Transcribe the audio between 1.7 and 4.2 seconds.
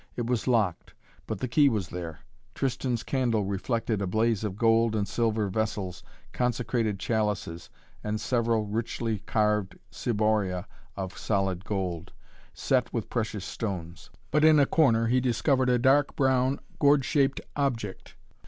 there. Tristan's candle reflected a